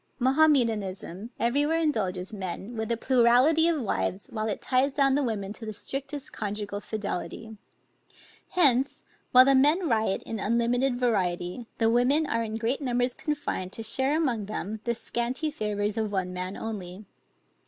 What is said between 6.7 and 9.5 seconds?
fidelity; hence, while